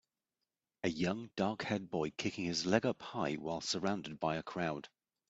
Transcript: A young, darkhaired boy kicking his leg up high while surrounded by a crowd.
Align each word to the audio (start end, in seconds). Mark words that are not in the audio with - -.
A 0.83 0.89
young, 0.89 1.29
darkhaired 1.37 1.91
boy 1.91 2.09
kicking 2.17 2.45
his 2.45 2.65
leg 2.65 2.87
up 2.87 3.03
high 3.03 3.35
while 3.35 3.61
surrounded 3.61 4.19
by 4.19 4.37
a 4.37 4.41
crowd. 4.41 4.89